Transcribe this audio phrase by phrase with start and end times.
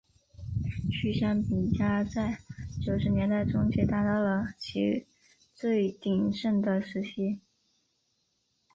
[0.89, 2.39] 趣香饼家在
[2.83, 5.05] 九十年代中期达到了其
[5.53, 7.39] 最鼎盛的时期。